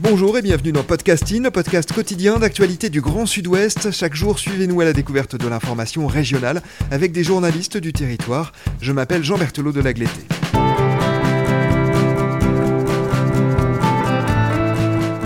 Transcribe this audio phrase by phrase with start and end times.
[0.00, 3.92] Bonjour et bienvenue dans Podcasting, le podcast quotidien d'actualité du Grand Sud-Ouest.
[3.92, 6.60] Chaque jour, suivez-nous à la découverte de l'information régionale
[6.90, 8.52] avec des journalistes du territoire.
[8.82, 10.20] Je m'appelle Jean Berthelot de Lagleté.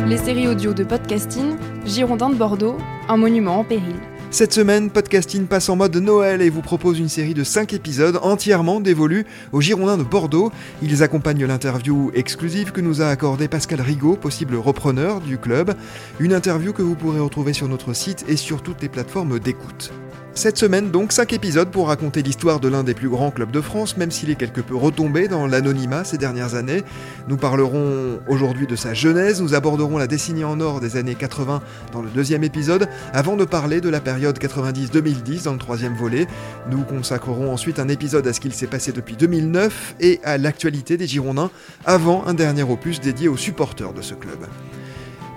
[0.07, 3.97] Les séries audio de Podcasting, Girondin de Bordeaux, un monument en péril.
[4.33, 8.21] Cette semaine, Podcasting passe en mode Noël et vous propose une série de 5 épisodes
[8.23, 10.53] entièrement dévolus aux Girondins de Bordeaux.
[10.83, 15.75] Ils accompagnent l'interview exclusive que nous a accordée Pascal Rigaud, possible repreneur du club.
[16.21, 19.93] Une interview que vous pourrez retrouver sur notre site et sur toutes les plateformes d'écoute.
[20.35, 23.61] Cette semaine donc 5 épisodes pour raconter l'histoire de l'un des plus grands clubs de
[23.61, 26.83] France, même s'il est quelque peu retombé dans l'anonymat ces dernières années.
[27.29, 31.61] Nous parlerons aujourd'hui de sa genèse, nous aborderons la décennie en or des années 80
[31.93, 36.27] dans le deuxième épisode, avant de parler de la période 90-2010 dans le troisième volet.
[36.71, 40.97] Nous consacrerons ensuite un épisode à ce qu'il s'est passé depuis 2009 et à l'actualité
[40.97, 41.51] des Girondins,
[41.85, 44.39] avant un dernier opus dédié aux supporters de ce club.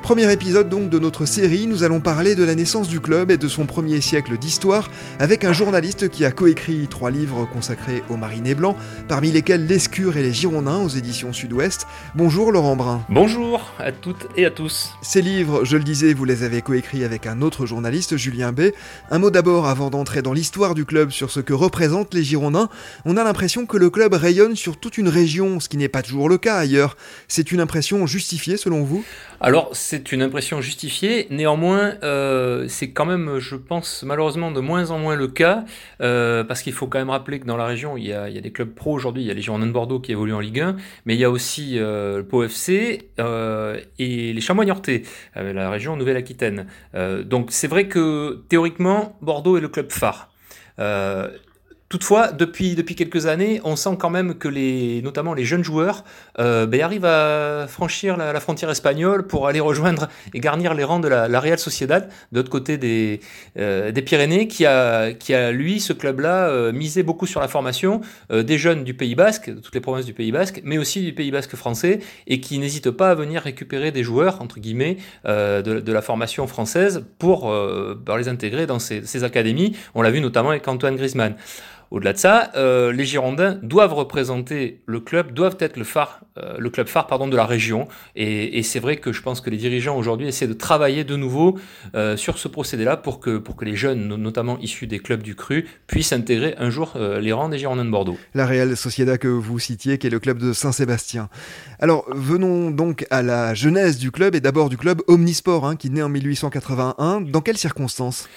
[0.03, 3.37] Premier épisode donc de notre série, nous allons parler de la naissance du club et
[3.37, 8.17] de son premier siècle d'histoire avec un journaliste qui a coécrit trois livres consacrés aux
[8.17, 8.75] marinés blancs,
[9.07, 11.87] parmi lesquels L'Escure et les Girondins aux éditions Sud-Ouest.
[12.15, 13.05] Bonjour Laurent Brun.
[13.07, 14.91] Bonjour à toutes et à tous.
[15.01, 18.71] Ces livres, je le disais, vous les avez coécrits avec un autre journaliste, Julien B.
[19.09, 22.67] Un mot d'abord avant d'entrer dans l'histoire du club sur ce que représentent les Girondins.
[23.05, 26.01] On a l'impression que le club rayonne sur toute une région, ce qui n'est pas
[26.01, 26.97] toujours le cas ailleurs.
[27.29, 29.05] C'est une impression justifiée selon vous?
[29.39, 31.27] Alors, c'est une impression justifiée.
[31.29, 35.65] Néanmoins, euh, c'est quand même, je pense, malheureusement de moins en moins le cas,
[36.01, 38.51] euh, parce qu'il faut quand même rappeler que dans la région, il y a, des
[38.51, 39.23] clubs pro aujourd'hui.
[39.23, 41.23] Il y a les Girondins de Bordeaux qui évoluent en Ligue 1, mais il y
[41.23, 43.09] a aussi euh, le Pau FC
[43.99, 45.03] et les Chamois Niortais,
[45.35, 46.67] la région Nouvelle-Aquitaine.
[47.25, 50.29] Donc c'est vrai que théoriquement, Bordeaux est le club phare.
[51.93, 56.03] Toutefois, depuis, depuis quelques années, on sent quand même que les, notamment les jeunes joueurs
[56.39, 60.99] euh, ben, arrivent à franchir la, frontière espagnole pour aller rejoindre et garnir les rangs
[60.99, 63.19] de la, Real Sociedad, de l'autre côté des,
[63.59, 67.47] euh, des Pyrénées, qui a, qui a, lui, ce club-là, euh, misé beaucoup sur la
[67.47, 68.01] formation
[68.31, 71.13] des jeunes du Pays Basque, de toutes les provinces du Pays Basque, mais aussi du
[71.13, 75.61] Pays Basque français, et qui n'hésite pas à venir récupérer des joueurs, entre guillemets, de,
[75.61, 77.53] de, la formation française pour,
[78.03, 79.77] pour les intégrer dans ces, ces académies.
[79.93, 81.35] On l'a vu notamment avec Antoine Griezmann.
[81.93, 86.55] Au-delà de ça, euh, les Girondins doivent représenter le club, doivent être le phare, euh,
[86.57, 87.87] le club phare pardon de la région.
[88.15, 91.59] Et, c'est vrai que je pense que les dirigeants aujourd'hui essaient de travailler de nouveau
[91.93, 95.35] euh, sur ce procédé-là pour que pour que les jeunes, notamment issus des clubs du
[95.35, 98.17] cru, puissent intégrer un jour les rangs des Girondins de Bordeaux.
[98.33, 101.29] La Real Sociedad que vous citiez, qui est le club de Saint-Sébastien.
[101.77, 105.91] Alors venons donc à la genèse du club et d'abord du club Omnisport, hein, qui
[105.91, 107.21] naît en 1881.
[107.21, 108.27] Dans quelles circonstances?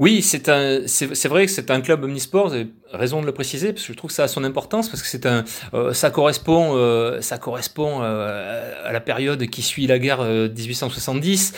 [0.00, 2.54] Oui, c'est un, c'est vrai que c'est un club omnisport.
[2.90, 5.06] Raison de le préciser parce que je trouve que ça a son importance parce que
[5.06, 5.44] c'est un,
[5.74, 11.52] euh, ça correspond, euh, ça correspond euh, à la période qui suit la guerre 1870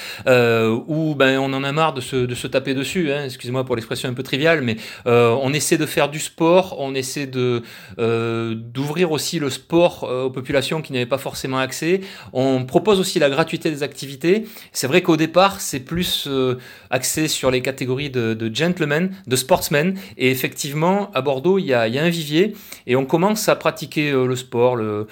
[0.88, 3.12] où ben on en a marre de se, de se taper dessus.
[3.12, 4.76] Hein, Excusez-moi pour l'expression un peu triviale, mais
[5.06, 7.62] on essaie de faire du sport, on essaie de
[7.96, 12.00] d'ouvrir aussi le sport aux populations qui n'avaient pas forcément accès.
[12.32, 14.46] On propose aussi la gratuité des activités.
[14.72, 16.28] C'est vrai qu'au départ c'est plus
[16.90, 19.98] axé sur les catégories de de, gentlemen, de sportsmen.
[20.18, 22.54] Et effectivement, à Bordeaux, il y a, un vivier
[22.86, 25.06] et on commence à pratiquer euh, le sport, le,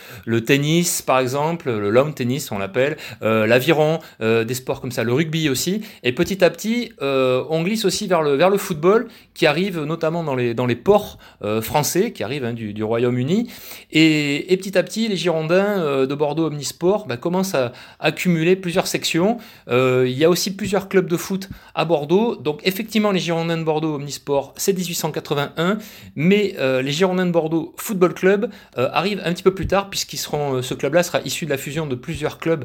[0.44, 5.04] tennis par exemple, le lawn tennis on l'appelle, euh, l'aviron, euh, des sports comme ça,
[5.04, 5.82] le rugby aussi.
[6.02, 10.24] Et petit à petit, on glisse aussi vers le, vers le football qui arrive notamment
[10.24, 11.18] dans les, dans les ports
[11.62, 13.50] français, qui arrivent hein, du, Royaume-Uni.
[13.90, 18.86] Et, et, petit à petit, les Girondins de Bordeaux Omnisport bah, commencent à accumuler plusieurs
[18.86, 19.38] sections.
[19.68, 22.36] il y a aussi plusieurs clubs de foot à Bordeaux.
[22.36, 25.78] Donc effectivement, les Girondins de Bordeaux Omnisport, c'est 1881,
[26.16, 29.90] mais euh, les Girondins de Bordeaux Football Club euh, arrivent un petit peu plus tard,
[29.90, 32.64] puisqu'ils seront, euh, ce club-là sera issu de la fusion de plusieurs clubs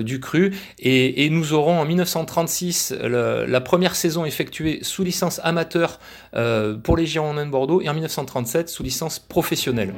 [0.00, 5.98] du cru, et, nous aurons en 1936 le, la première saison effectuée sous licence amateur
[6.82, 9.94] pour les Girondins de Bordeaux, et en 1937 sous licence professionnelle.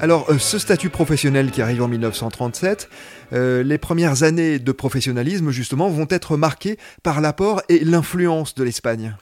[0.00, 2.88] Alors, euh, ce statut professionnel qui arrive en 1937,
[3.32, 8.62] euh, les premières années de professionnalisme, justement, vont être marquées par l'apport et l'influence de
[8.62, 9.16] l'Espagne.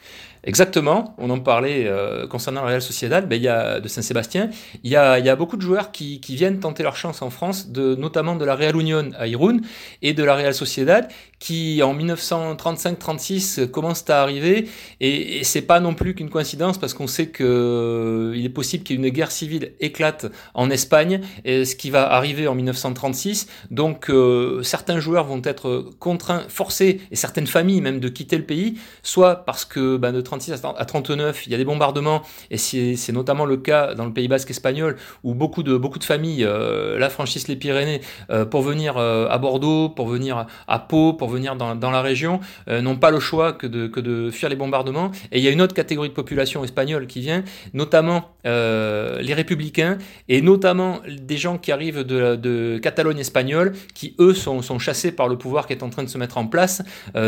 [0.47, 4.51] Exactement, on en parlait euh, concernant le Real Sociedad, ben, y a, de Saint-Sébastien,
[4.83, 8.45] il y a, beaucoup de joueurs qui, viennent tenter leur chance en France, notamment de
[8.45, 9.63] la Real Union à Irún
[10.03, 11.09] et de la Real Sociedad,
[11.39, 14.69] qui en 1935-36 commencent à arriver,
[15.01, 18.85] et, et c'est pas non plus qu'une coïncidence, parce qu'on sait qu'il euh, est possible
[18.85, 24.63] qu'une guerre civile éclate en Espagne, et ce qui va arriver en 1936, donc euh,
[24.63, 29.47] certains joueurs vont être contraints, forcés, et certaines familles même, de quitter le pays, soit
[29.47, 33.45] parce que ben, de 36 à 39, il y a des bombardements, et c'est notamment
[33.45, 37.49] le cas dans le Pays basque espagnol, où beaucoup de, beaucoup de familles euh, franchissent
[37.49, 38.01] les Pyrénées
[38.31, 42.41] euh, pour venir euh, à Bordeaux, pour venir à Pau, pour venir dans, la région,
[42.69, 45.11] euh, n'ont pas le choix que de, que de fuir les bombardements.
[45.33, 49.97] Et il y a une autre catégorie de population espagnole qui vient, notamment les républicains,
[50.29, 55.39] et notamment des gens qui arrivent de, Catalogne espagnole, qui eux sont, chassés par le
[55.39, 56.83] pouvoir qui est en train de se mettre en place,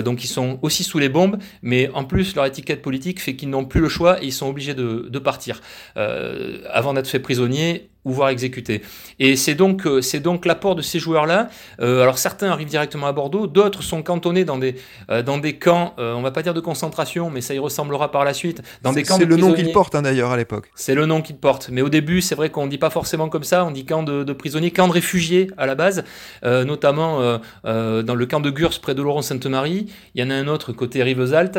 [0.05, 3.51] donc ils sont aussi sous les bombes, mais en plus leur étiquette politique fait qu'ils
[3.51, 5.61] n'ont plus le choix et ils sont obligés de, de partir
[5.97, 8.83] euh, avant d'être fait prisonniers ou voire exécutés.
[9.19, 11.49] Et c'est donc, euh, c'est donc l'apport de ces joueurs-là.
[11.81, 14.77] Euh, alors certains arrivent directement à Bordeaux, d'autres sont cantonnés dans des,
[15.11, 18.25] euh, dans des camps, on va pas dire de concentration, mais ça y ressemblera par
[18.25, 20.71] la suite, dans des camps C'est le nom qu'ils portent hein, d'ailleurs à l'époque.
[20.77, 21.69] C'est le nom qu'ils portent.
[21.71, 24.23] Mais au début, c'est vrai qu'on dit pas forcément comme ça, on dit camp de,
[24.23, 26.05] de prisonniers, camp de réfugiés à la base,
[26.45, 29.87] notamment dans le camp de Gurs près de Laurent-Sainte-Marie.
[30.15, 31.59] Il y en a un autre côté Rivesaltes.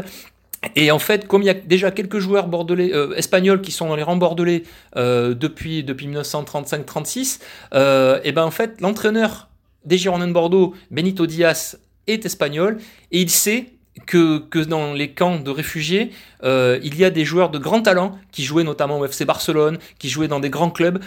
[0.75, 3.87] Et en fait, comme il y a déjà quelques joueurs bordelais, euh, espagnols qui sont
[3.87, 4.63] dans les rangs bordelais
[4.95, 7.39] euh, depuis, depuis 1935-36,
[7.73, 9.49] euh, et ben en fait, l'entraîneur
[9.85, 12.77] des Girondins de Bordeaux, Benito Diaz, est espagnol
[13.11, 13.65] et il sait
[14.05, 16.11] que, que dans les camps de réfugiés,
[16.43, 20.09] il y a des joueurs de grand talent qui jouaient notamment au FC Barcelone, qui
[20.09, 20.99] jouaient dans des grands clubs,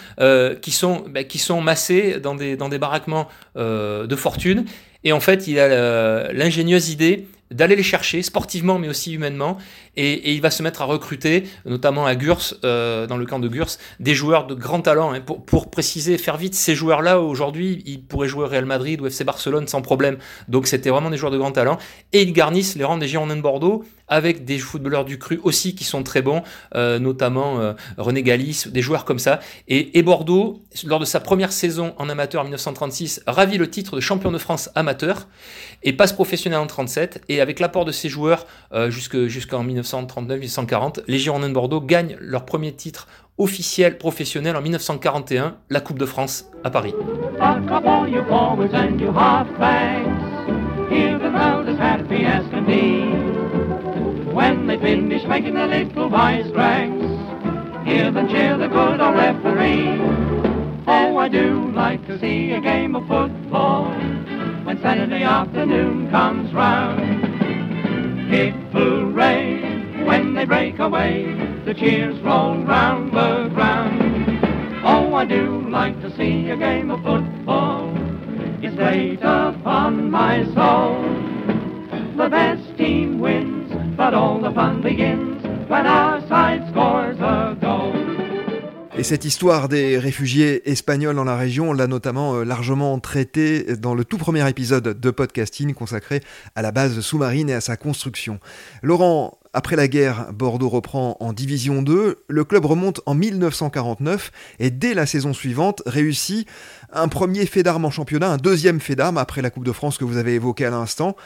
[0.60, 4.64] qui, sont, bah, qui sont massés dans des, dans des baraquements de fortune.
[5.04, 9.58] Et en fait, il a l'ingénieuse idée d'aller les chercher sportivement mais aussi humainement
[9.96, 13.48] et, il va se mettre à recruter notamment à Gurs euh, dans le camp de
[13.48, 13.66] Gurs
[13.98, 15.12] des joueurs de grand talent.
[15.20, 19.06] Pour, préciser faire vite ces joueurs là aujourd'hui ils pourraient jouer au Real Madrid ou
[19.06, 20.18] FC Barcelone sans problème.
[20.48, 21.78] Donc c'était vraiment des joueurs de grand talent.
[22.12, 25.74] Et ils garnissent les rangs des Girondins de Bordeaux avec des footballeurs du cru aussi
[25.74, 26.42] qui sont très bons
[26.74, 29.40] euh, notamment euh, René Galis des joueurs comme ça.
[29.68, 34.00] Et, Bordeaux lors de sa première saison en amateur en 1936 ravit le titre de
[34.00, 35.28] champion de France amateur
[35.82, 38.46] et passe professionnel en 37 et avec l'apport de ces joueurs
[38.88, 45.56] jusqu'en jusqu 1939-1940, les Girondins de Bordeaux gagnent leur premier titre officiel professionnel en 1941,
[45.70, 46.94] la Coupe de France à Paris.
[54.32, 60.30] When they finish making a little wisecracks, hear them cheer the good old referee.
[61.20, 63.90] I do like to see a game of football
[64.64, 67.00] when Saturday afternoon comes round.
[68.32, 69.49] Hip hooray,
[70.04, 71.24] when they break away,
[71.64, 74.00] the cheers roll round the ground.
[74.84, 77.92] Oh, I do like to see a game of football,
[78.62, 81.02] it's upon my soul.
[82.16, 88.10] The best team wins, but all the fun begins when our side scores a goal.
[88.98, 93.76] Et cette histoire des réfugiés espagnols dans la région, on l'a notamment euh, largement traité
[93.76, 96.20] dans le tout premier épisode de podcasting consacré
[96.54, 98.40] à la base sous-marine et à sa construction.
[98.82, 104.30] Laurent, après la guerre, Bordeaux reprend en Division 2, le club remonte en 1949
[104.60, 106.46] et dès la saison suivante réussit
[106.92, 109.98] un premier fait d'armes en championnat, un deuxième fait d'armes après la Coupe de France
[109.98, 111.16] que vous avez évoqué à l'instant.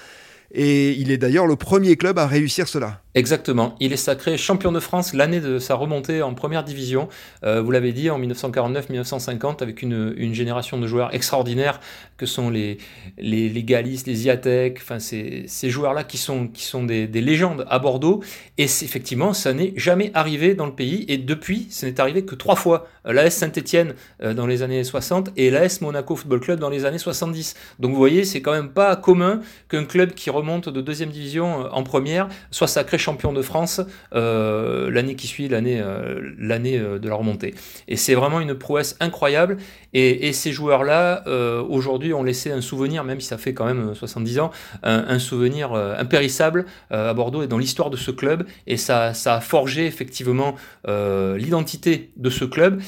[0.52, 3.04] Et il est d'ailleurs le premier club à réussir cela.
[3.14, 3.76] Exactement.
[3.78, 7.09] Il est sacré champion de France l'année de sa remontée en première division.
[7.44, 11.78] Euh, vous l'avez dit, en 1949-1950, avec une, génération de joueurs extraordinaires
[12.16, 12.78] que sont les,
[13.16, 17.64] les, les Galis, les Iatek, enfin ces, joueurs-là qui sont, qui sont des, des légendes
[17.68, 18.21] à Bordeaux.
[18.59, 21.04] Et effectivement, ça n'est jamais arrivé dans le pays.
[21.06, 22.88] Et depuis, ce n'est arrivé que trois fois.
[23.04, 26.99] L'AS Saint-Etienne euh, dans les années 60 et l'AS Monaco Football Club dans les années
[26.99, 27.54] 70.
[27.78, 31.66] Donc vous voyez, c'est quand même pas commun qu'un club qui remonte de deuxième division
[31.66, 33.83] euh, en première soit sacré champion de France
[34.15, 37.55] euh, l'année qui suit l'année euh, euh, de la remontée.
[37.87, 39.59] Et c'est vraiment une prouesse incroyable.
[39.93, 41.23] Et, ces joueurs-là,
[41.69, 44.51] aujourd'hui, ont laissé un souvenir, même si ça fait quand même 70 ans,
[44.83, 48.45] un, souvenir impérissable à Bordeaux et dans l'histoire de ce club.
[48.67, 50.57] Et ça, ça a forgé effectivement
[50.89, 52.83] l'identité de ce club.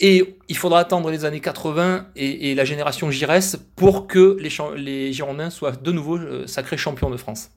[0.00, 4.48] Et il faudra attendre les années 80 et, la génération Giresse pour que les,
[4.82, 7.50] les Girondins soient de nouveau sacrés champions de France.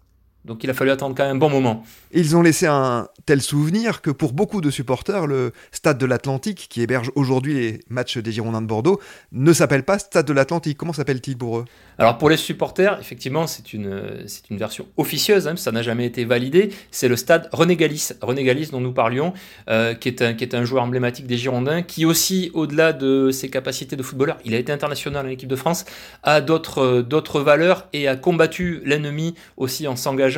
[0.45, 1.83] Donc il a fallu attendre quand même un bon moment.
[2.11, 6.67] Ils ont laissé un tel souvenir que pour beaucoup de supporters, le Stade de l'Atlantique,
[6.69, 9.01] qui héberge aujourd'hui les matchs des Girondins de Bordeaux,
[9.33, 10.77] ne s'appelle pas Stade de l'Atlantique.
[10.77, 11.65] Comment s'appelle-t-il pour eux?
[11.97, 16.05] Alors pour les supporters, effectivement, c'est une, c'est une version officieuse, hein, ça n'a jamais
[16.05, 16.69] été validé.
[16.89, 19.33] C'est le Stade René Galis, René Galis dont nous parlions,
[19.69, 23.31] euh, qui, est un, qui est un joueur emblématique des Girondins, qui aussi, au-delà de
[23.31, 25.83] ses capacités de footballeur, il a été international en équipe de France,
[26.23, 30.28] a d'autres, d'autres valeurs et a combattu l'ennemi aussi en s'engageant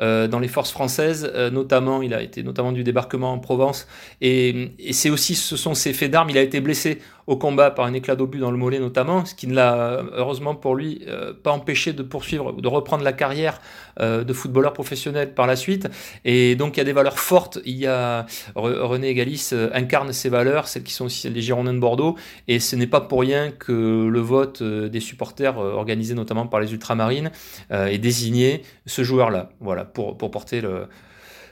[0.00, 3.86] euh, dans les forces françaises, euh, notamment, il a été notamment du débarquement en Provence,
[4.20, 7.86] et, c'est aussi, ce sont ses faits d'armes, il a été blessé au combat par
[7.86, 11.32] un éclat d'obus dans le mollet notamment, ce qui ne l'a heureusement pour lui euh,
[11.32, 13.60] pas empêché de poursuivre, de reprendre la carrière
[13.98, 15.88] de footballeur professionnel par la suite.
[16.26, 17.58] Et donc il y a des valeurs fortes.
[17.64, 21.78] Il y a René Galis incarne ces valeurs, celles qui sont aussi les Girondins de
[21.78, 22.14] Bordeaux,
[22.46, 26.74] et ce n'est pas pour rien que le vote des supporters organisé notamment par les
[26.74, 27.30] ultramarines
[27.70, 30.88] est désigné ce joueur-là voilà, pour, pour porter le,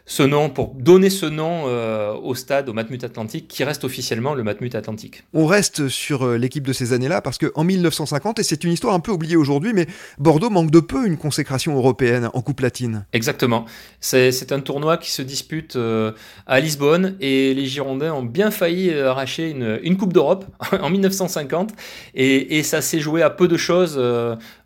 [0.06, 4.34] ce nom, pour donner ce nom euh, au stade, au Matmut Atlantique, qui reste officiellement
[4.34, 5.24] le Matmut Atlantique.
[5.32, 8.94] On reste sur euh, l'équipe de ces années-là, parce qu'en 1950, et c'est une histoire
[8.94, 9.86] un peu oubliée aujourd'hui, mais
[10.18, 13.06] Bordeaux manque de peu une consécration européenne en Coupe latine.
[13.14, 13.64] Exactement.
[14.00, 16.12] C'est un tournoi qui se dispute euh,
[16.46, 20.44] à Lisbonne, et les Girondins ont bien failli arracher une, une Coupe d'Europe
[20.82, 21.72] en 1950,
[22.14, 23.98] et, et ça s'est joué à peu de choses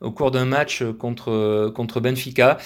[0.00, 2.58] au cours d'un match contre, contre Benfica.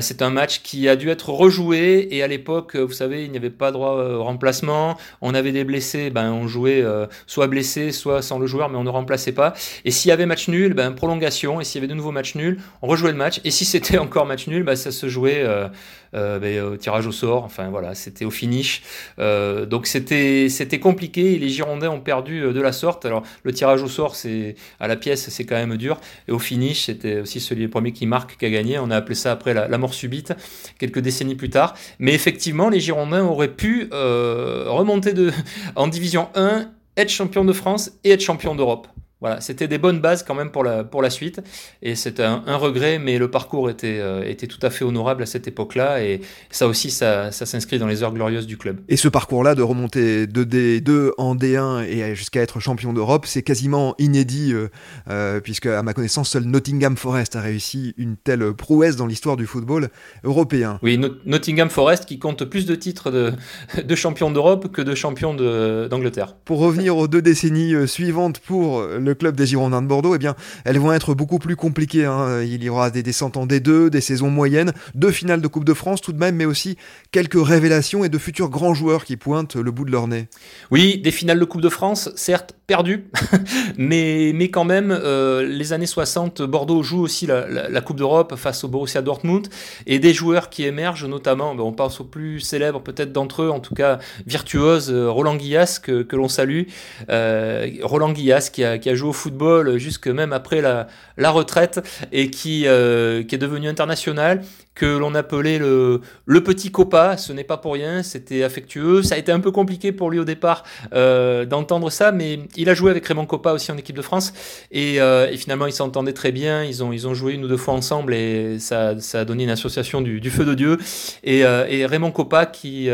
[0.00, 3.36] c'est un match qui a dû être rejoué, et à l'époque, vous savez, il n'y
[3.36, 4.96] avait pas droit au remplacement.
[5.20, 8.76] On avait des blessés, ben, on jouait euh, soit blessé, soit sans le joueur, mais
[8.76, 9.54] on ne remplaçait pas.
[9.84, 11.60] Et s'il y avait match nul, ben, prolongation.
[11.60, 13.40] Et s'il y avait de nouveaux matchs nuls, on rejouait le match.
[13.44, 15.68] Et si c'était encore match nul, ben, ça se jouait euh,
[16.14, 17.44] euh, ben, au tirage au sort.
[17.44, 18.82] Enfin voilà, c'était au finish.
[19.18, 21.34] donc c'était compliqué.
[21.34, 23.04] Et les Girondins ont perdu de la sorte.
[23.06, 26.00] Alors le tirage au sort, c'est à la pièce, c'est quand même dur.
[26.28, 28.78] Et au finish, c'était aussi celui premier qui marque qui a gagné.
[28.78, 30.34] On a appelé ça après la, mort subite,
[30.78, 31.74] quelques décennies plus tard.
[31.98, 35.14] Mais effectivement, les Girondins auraient pu euh, remonter
[35.76, 38.88] en Division 1, être champion de France et être champion d'Europe.
[39.20, 41.42] Voilà, c'était des bonnes bases quand même pour la, pour la suite.
[41.82, 45.26] Et c'est un, regret, mais le parcours était, euh, était tout à fait honorable à
[45.26, 46.02] cette époque-là.
[46.02, 48.80] Et ça aussi, ça, ça s'inscrit dans les heures glorieuses du club.
[48.88, 53.42] Et ce parcours-là de remonter de D2 en D1 et jusqu'à être champion d'Europe, c'est
[53.42, 54.68] quasiment inédit, euh,
[55.10, 59.36] euh, puisque à ma connaissance, seul Nottingham Forest a réussi une telle prouesse dans l'histoire
[59.36, 59.90] du football
[60.24, 60.78] européen.
[60.82, 63.32] Oui, Nottingham Forest qui compte plus de titres de,
[63.84, 66.36] de champion d'Europe que de champion d'Angleterre.
[66.46, 70.18] Pour revenir aux deux décennies suivantes pour le le club des Girondins de Bordeaux, eh
[70.18, 72.04] bien, elles vont être beaucoup plus compliquées.
[72.04, 72.42] Hein.
[72.42, 75.74] Il y aura des descentes en D2, des saisons moyennes, deux finales de Coupe de
[75.74, 76.76] France tout de même, mais aussi
[77.10, 80.28] quelques révélations et de futurs grands joueurs qui pointent le bout de leur nez.
[80.70, 83.10] Oui, des finales de Coupe de France, certes perdues,
[83.76, 88.62] mais, mais quand même, euh, les années 60, Bordeaux joue aussi la, Coupe d'Europe face
[88.62, 89.48] au Borussia Dortmund,
[89.88, 93.50] et des joueurs qui émergent, notamment, ben, on pense au plus célèbre peut-être d'entre eux,
[93.50, 96.62] en tout cas virtuose, euh, Roland Guillas, que, l'on salue.
[97.08, 100.86] Euh, Roland Guillas qui a, qui a au football jusque même après la,
[101.16, 101.80] la retraite
[102.12, 104.42] et qui, qui est devenu international,
[104.80, 106.00] que l'on appelait le,
[106.42, 107.18] petit copa.
[107.18, 109.02] Ce n'est pas pour rien, c'était affectueux.
[109.02, 112.70] Ça a été un peu compliqué pour lui au départ euh, d'entendre ça, mais il
[112.70, 114.32] a joué avec Raymond Copa aussi en équipe de France
[114.72, 116.64] et, euh, et finalement ils s'entendaient très bien.
[116.64, 119.44] Ils ont, ils ont joué une ou deux fois ensemble et ça, ça a donné
[119.44, 120.78] une association du, feu de Dieu.
[121.24, 122.88] Et, et Raymond Copa qui,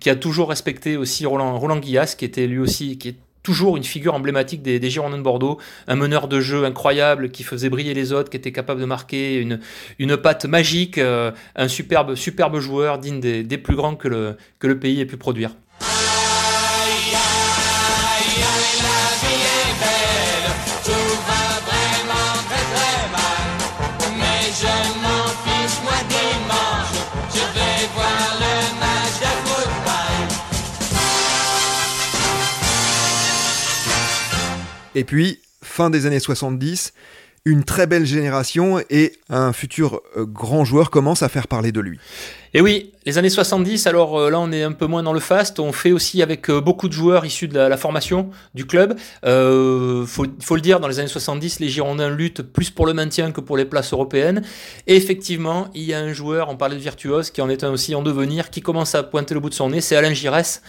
[0.00, 3.76] qui a toujours respecté aussi Roland, Roland Guillas, qui était lui aussi qui est toujours
[3.76, 7.68] une figure emblématique des, des, Girondins de Bordeaux, un meneur de jeu incroyable qui faisait
[7.68, 9.60] briller les autres, qui était capable de marquer une,
[10.00, 14.36] une patte magique, euh, un superbe, superbe joueur digne des, des plus grands que le,
[14.58, 15.54] que le pays ait pu produire.
[34.94, 36.92] Et puis, fin des années 70,
[37.46, 41.80] une très belle génération et un futur euh, grand joueur commence à faire parler de
[41.80, 41.98] lui.
[42.54, 45.20] Et oui, les années 70, alors euh, là on est un peu moins dans le
[45.20, 48.96] fast, on fait aussi avec euh, beaucoup de joueurs issus de la, formation du club.
[49.22, 53.30] Faut, faut, le dire, dans les années 70, les Girondins luttent plus pour le maintien
[53.30, 54.42] que pour les places européennes.
[54.86, 57.72] Et effectivement, il y a un joueur, on parlait de virtuose, qui en est un
[57.72, 60.62] aussi en devenir, qui commence à pointer le bout de son nez, c'est Alain Giresse,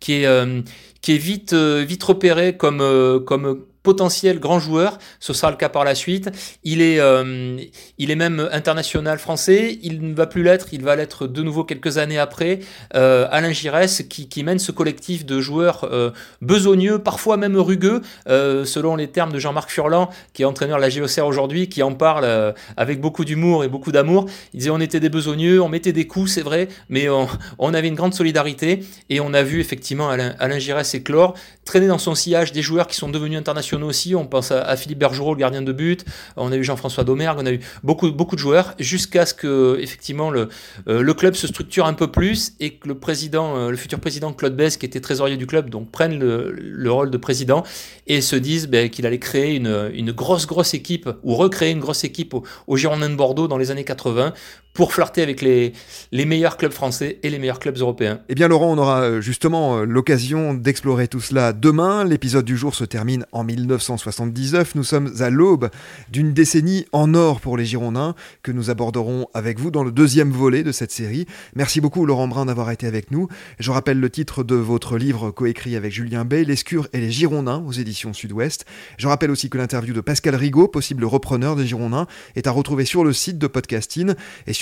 [0.00, 0.64] qui est,
[1.02, 4.98] qui est vite, vite repéré comme, comme potentiel grand joueur.
[5.20, 6.30] Ce sera le cas par la suite.
[6.64, 7.58] Il est, euh,
[7.98, 9.78] il est même international français.
[9.82, 10.68] Il ne va plus l'être.
[10.72, 12.60] Il va l'être de nouveau quelques années après.
[12.94, 16.10] Euh, Alain Giresse qui, mène ce collectif de joueurs euh,
[16.40, 20.90] besogneux, parfois même rugueux, selon les termes de Jean-Marc Furlan, qui est entraîneur de la
[20.90, 24.26] GOCR aujourd'hui, qui en parle avec beaucoup d'humour et beaucoup d'amour.
[24.52, 27.72] Il disait on était des besogneux, on mettait des coups, c'est vrai, mais on, on,
[27.72, 31.34] avait une grande solidarité et on a vu effectivement Alain, Alain Giresse éclore,
[31.64, 34.14] traîner dans son sillage des joueurs qui sont devenus internationaux aussi.
[34.14, 36.04] On pense à, Philippe Bergerot, le gardien de but.
[36.36, 37.38] On a eu Jean-François Domergue.
[37.40, 40.48] On a eu beaucoup, de joueurs jusqu'à ce que, effectivement, le,
[40.88, 44.00] euh, le club se structure un peu plus et que le président, euh, le futur
[44.00, 47.62] président Claude Bess, qui était trésorier du club, donc prenne le, le rôle de président
[48.06, 52.04] et se dise ben, qu'il allait créer une, grosse, grosse équipe ou recréer une grosse
[52.04, 54.32] équipe au, au Girondins de Bordeaux dans les années 80
[54.74, 55.72] pour flirter avec les,
[56.12, 58.20] meilleurs clubs français et les meilleurs clubs européens.
[58.28, 62.04] Eh bien Laurent, on aura euh, justement l'occasion d'explorer tout cela demain.
[62.04, 64.74] L'épisode du jour se termine en 1979.
[64.74, 65.70] Nous sommes à l'aube
[66.10, 70.30] d'une décennie en or pour les Girondins que nous aborderons avec vous dans le deuxième
[70.30, 71.26] volet de cette série.
[71.54, 73.28] Merci beaucoup Laurent Brun d'avoir été avec nous.
[73.58, 77.62] Je rappelle le titre de votre livre coécrit avec Julien Bay, L'escure et les Girondins
[77.66, 78.64] aux éditions Sud-Ouest.
[78.96, 82.84] Je rappelle aussi que l'interview de Pascal Rigaud, possible repreneur des Girondins, est à retrouver
[82.84, 84.14] sur le site de Podcasting
[84.46, 84.61] et sur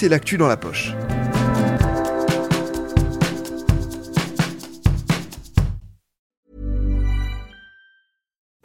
[0.01, 0.95] c'est l'actu dans la poche.